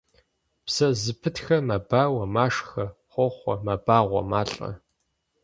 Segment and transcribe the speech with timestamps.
[0.65, 4.69] Псэ зыпытхэр мэбауэ, машхэ, хохъуэ, мэбагъуэ, малӀэ.